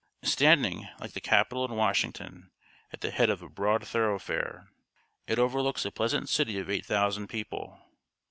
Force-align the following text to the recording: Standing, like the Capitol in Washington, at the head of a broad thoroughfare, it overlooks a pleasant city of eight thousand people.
Standing, 0.23 0.87
like 0.99 1.11
the 1.11 1.21
Capitol 1.21 1.63
in 1.63 1.75
Washington, 1.75 2.49
at 2.91 3.01
the 3.01 3.11
head 3.11 3.29
of 3.29 3.43
a 3.43 3.47
broad 3.47 3.87
thoroughfare, 3.87 4.67
it 5.27 5.37
overlooks 5.37 5.85
a 5.85 5.91
pleasant 5.91 6.27
city 6.27 6.57
of 6.57 6.71
eight 6.71 6.87
thousand 6.87 7.27
people. 7.27 7.79